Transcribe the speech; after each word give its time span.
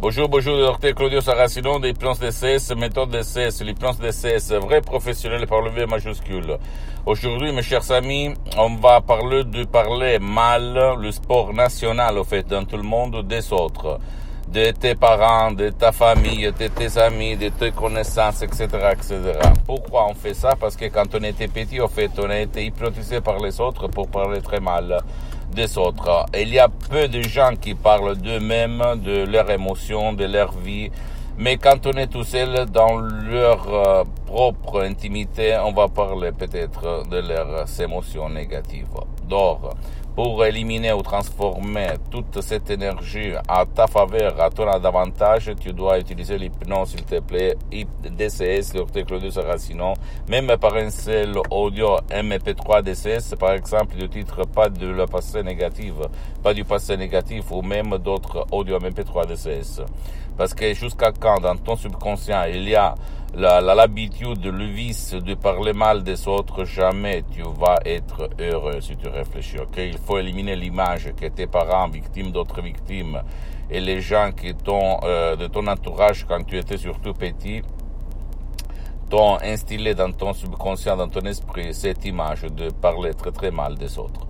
Bonjour, 0.00 0.28
bonjour, 0.28 0.56
docteur 0.56 0.94
Claudio 0.94 1.20
Saracino 1.20 1.76
l'hypnose 1.80 2.20
DCS, 2.20 2.72
méthode 2.76 3.10
DCS, 3.10 3.64
l'hypnose 3.64 3.98
DCS, 3.98 4.52
vrai 4.52 4.80
professionnel 4.80 5.44
par 5.48 5.60
le 5.60 5.70
V 5.70 5.86
majuscule. 5.86 6.56
Aujourd'hui, 7.04 7.50
mes 7.50 7.62
chers 7.62 7.90
amis, 7.90 8.32
on 8.56 8.76
va 8.76 9.00
parler 9.00 9.42
de 9.42 9.64
parler 9.64 10.20
mal 10.20 10.94
le 11.00 11.10
sport 11.10 11.52
national, 11.52 12.16
au 12.16 12.22
fait, 12.22 12.46
dans 12.46 12.64
tout 12.64 12.76
le 12.76 12.84
monde, 12.84 13.26
des 13.26 13.52
autres. 13.52 13.98
De 14.46 14.70
tes 14.70 14.94
parents, 14.94 15.50
de 15.50 15.70
ta 15.70 15.90
famille, 15.90 16.52
de 16.56 16.68
tes 16.68 16.96
amis, 16.96 17.36
de 17.36 17.48
tes 17.48 17.72
connaissances, 17.72 18.42
etc., 18.42 18.68
etc. 18.92 19.16
Pourquoi 19.66 20.06
on 20.06 20.14
fait 20.14 20.32
ça? 20.32 20.54
Parce 20.54 20.76
que 20.76 20.84
quand 20.84 21.12
on 21.16 21.24
était 21.24 21.48
petit, 21.48 21.80
au 21.80 21.88
fait, 21.88 22.12
on 22.18 22.30
a 22.30 22.38
été 22.38 22.64
hypnotisé 22.64 23.20
par 23.20 23.40
les 23.40 23.60
autres 23.60 23.88
pour 23.88 24.08
parler 24.08 24.40
très 24.42 24.60
mal 24.60 25.02
des 25.54 25.78
autres. 25.78 26.26
Il 26.34 26.48
y 26.48 26.58
a 26.58 26.68
peu 26.68 27.08
de 27.08 27.22
gens 27.22 27.54
qui 27.60 27.74
parlent 27.74 28.16
d'eux-mêmes, 28.16 28.82
de 29.04 29.24
leurs 29.24 29.50
émotions, 29.50 30.12
de 30.12 30.24
leur 30.24 30.52
vie. 30.52 30.90
Mais 31.38 31.56
quand 31.56 31.86
on 31.86 31.92
est 31.92 32.08
tout 32.08 32.24
seul 32.24 32.66
dans 32.66 32.98
leur 32.98 33.72
euh, 33.72 34.04
propre 34.28 34.82
intimité, 34.82 35.58
on 35.64 35.72
va 35.72 35.88
parler 35.88 36.32
peut-être 36.32 37.08
de 37.08 37.16
leurs 37.16 37.80
émotions 37.80 38.28
négatives. 38.28 38.86
Donc, 39.26 39.60
pour 40.14 40.44
éliminer 40.44 40.92
ou 40.92 41.00
transformer 41.00 41.94
toute 42.10 42.42
cette 42.42 42.68
énergie 42.68 43.32
à 43.48 43.64
ta 43.64 43.86
faveur, 43.86 44.38
à 44.38 44.50
ton 44.50 44.68
avantage, 44.68 45.52
tu 45.58 45.72
dois 45.72 45.98
utiliser 45.98 46.36
l'hypnose, 46.36 46.90
s'il 46.90 47.04
te 47.04 47.20
plaît, 47.20 47.56
DCS, 47.70 48.74
Dr 48.74 49.06
Claudius 49.06 49.34
Saracino, 49.34 49.94
même 50.28 50.54
par 50.58 50.74
un 50.74 50.90
seul 50.90 51.32
audio 51.50 51.96
MP3 52.10 52.82
DCS, 52.82 53.34
par 53.36 53.52
exemple, 53.52 53.96
du 53.96 54.10
titre 54.10 54.46
pas 54.46 54.68
de 54.68 54.88
le 54.88 55.06
passé 55.06 55.42
négatif, 55.42 55.94
pas 56.42 56.52
du 56.52 56.64
passé 56.64 56.98
négatif, 56.98 57.50
ou 57.50 57.62
même 57.62 57.96
d'autres 57.96 58.46
audio 58.50 58.78
MP3 58.78 59.26
DCS. 59.26 59.80
Parce 60.36 60.54
que 60.54 60.72
jusqu'à 60.74 61.12
quand 61.12 61.40
dans 61.40 61.56
ton 61.56 61.74
subconscient 61.74 62.44
il 62.44 62.68
y 62.68 62.76
a 62.76 62.94
l'habitude, 63.34 64.44
le 64.44 64.64
vice 64.64 65.14
de 65.14 65.34
parler 65.34 65.72
mal 65.72 66.02
des 66.02 66.26
autres, 66.28 66.64
jamais 66.64 67.24
tu 67.30 67.42
vas 67.42 67.78
être 67.84 68.30
heureux 68.38 68.80
si 68.80 68.96
tu 68.96 69.08
réfléchis. 69.08 69.58
Ok, 69.58 69.76
il 69.78 69.98
faut 69.98 70.18
éliminer 70.18 70.56
l'image 70.56 71.12
que 71.14 71.26
tes 71.26 71.46
parents, 71.46 71.88
victimes 71.88 72.30
d'autres 72.30 72.62
victimes, 72.62 73.22
et 73.70 73.80
les 73.80 74.00
gens 74.00 74.30
qui 74.32 74.54
t'ont 74.54 74.98
euh, 75.02 75.36
de 75.36 75.46
ton 75.46 75.66
entourage 75.66 76.24
quand 76.26 76.44
tu 76.44 76.56
étais 76.56 76.78
surtout 76.78 77.12
petit, 77.12 77.62
t'ont 79.10 79.38
instillé 79.42 79.94
dans 79.94 80.12
ton 80.12 80.32
subconscient, 80.32 80.96
dans 80.96 81.08
ton 81.08 81.22
esprit, 81.22 81.74
cette 81.74 82.04
image 82.04 82.42
de 82.42 82.70
parler 82.70 83.14
très 83.14 83.32
très 83.32 83.50
mal 83.50 83.74
des 83.76 83.98
autres. 83.98 84.27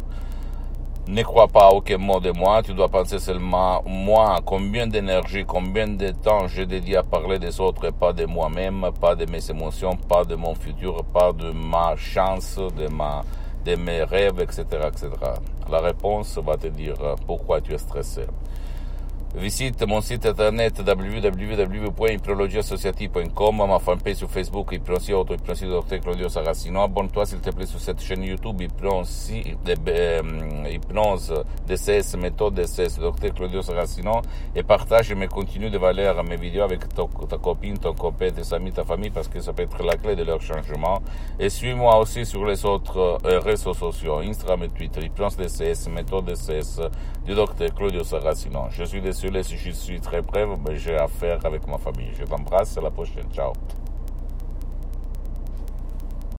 Ne 1.11 1.23
crois 1.23 1.49
pas 1.49 1.71
aucun 1.71 1.97
mot 1.97 2.21
de 2.21 2.31
moi, 2.33 2.63
tu 2.63 2.75
dois 2.75 2.91
penser 2.91 3.19
seulement 3.19 3.83
moi, 3.87 4.41
combien 4.45 4.87
d'énergie, 4.87 5.43
combien 5.43 5.89
de 5.89 6.11
temps 6.11 6.47
j'ai 6.49 6.67
dédié 6.67 6.99
à 6.99 7.03
parler 7.03 7.39
des 7.39 7.63
autres 7.63 7.87
et 7.87 7.93
pas 7.93 8.13
de 8.13 8.27
moi-même, 8.27 8.91
pas 9.01 9.15
de 9.15 9.25
mes 9.25 9.51
émotions, 9.51 9.97
pas 9.97 10.27
de 10.27 10.35
mon 10.35 10.55
futur, 10.55 11.03
pas 11.05 11.33
de 11.33 11.51
ma 11.51 11.97
chance, 11.97 12.61
de 12.77 12.89
ma, 12.89 13.23
de 13.65 13.75
mes 13.77 14.03
rêves, 14.03 14.39
etc., 14.41 14.65
etc. 14.87 15.09
La 15.71 15.81
réponse 15.81 16.37
va 16.37 16.59
te 16.59 16.67
dire 16.67 16.97
pourquoi 17.27 17.63
tu 17.63 17.73
es 17.73 17.79
stressé. 17.79 18.27
Visite 19.35 19.85
mon 19.87 20.01
site 20.01 20.25
internet 20.25 20.81
www.hypnologieassociative.com, 20.81 23.67
ma 23.69 23.79
fanpage 23.79 24.17
sur 24.17 24.31
Facebook, 24.31 24.73
Hypnosie 24.73 25.13
Auto, 25.13 25.35
Hypnosie 25.35 25.67
Dr 25.67 26.01
Claudio 26.01 26.31
Saracino. 26.31 26.81
Abonne-toi 26.81 27.27
s'il 27.27 27.41
te 27.41 27.51
plaît 27.51 27.67
sur 27.67 27.79
cette 27.79 28.01
chaîne 28.01 28.23
YouTube, 28.23 28.59
Hypnosie, 28.63 29.55
euh, 29.69 30.23
Hypnose 30.71 31.45
DCS, 31.67 32.17
méthode 32.17 32.55
DCS, 32.55 32.99
Dr 32.99 33.35
Claudio 33.35 33.61
Saracino, 33.61 34.23
et 34.57 34.63
partage 34.63 35.13
mes 35.13 35.29
contenus 35.29 35.71
de 35.71 35.77
valeur, 35.77 36.25
mes 36.25 36.37
vidéos 36.37 36.63
avec 36.63 36.89
ta, 36.89 37.05
copine, 37.37 37.77
ton 37.77 37.93
copain, 37.93 38.31
tes 38.31 38.55
amis, 38.55 38.73
ta 38.73 38.85
famille, 38.85 39.11
parce 39.11 39.29
que 39.29 39.41
ça 39.41 39.53
peut 39.53 39.65
être 39.65 39.83
la 39.83 39.99
clé 39.99 40.17
de 40.17 40.25
leur 40.25 40.41
changement. 40.41 41.03
Et 41.39 41.51
suis-moi 41.51 41.99
aussi 41.99 42.25
sur 42.25 42.47
les 42.47 42.65
autres 42.65 43.19
euh, 43.27 43.41
réseaux 43.41 43.75
sociaux, 43.75 44.21
Instagram 44.21 44.63
et 44.63 44.71
Twitter, 44.71 45.03
Hypnose 45.03 45.37
DCS, 45.37 45.91
méthode 45.91 46.25
DCS, 46.25 46.81
du 47.27 47.35
Dr 47.35 47.75
Claudio 47.77 48.05
Saracino. 48.05 48.69
Je 48.71 48.85
suis 48.85 49.03
désolé 49.21 49.43
si 49.43 49.57
je 49.57 49.71
suis 49.71 50.01
très 50.01 50.23
mais 50.65 50.77
j'ai 50.77 50.97
affaire 50.97 51.45
avec 51.45 51.67
ma 51.67 51.77
famille. 51.77 52.11
Je 52.17 52.25
t'embrasse, 52.25 52.79
à 52.79 52.81
la 52.81 52.91
prochaine. 52.91 53.27
Ciao. 53.35 53.53